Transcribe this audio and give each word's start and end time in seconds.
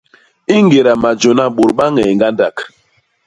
I 0.55 0.57
ñgéda 0.63 0.93
majôna 1.03 1.45
bôt 1.55 1.71
ba 1.77 1.85
ññee 1.93 2.13
ñgandak. 2.15 2.55